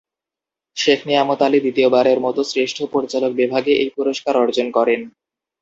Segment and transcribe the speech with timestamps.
[0.77, 5.01] শেখ নিয়ামত আলী দ্বিতীয়বারের মত শ্রেষ্ঠ পরিচালক বিভাগে এই পুরস্কার অর্জন করেন।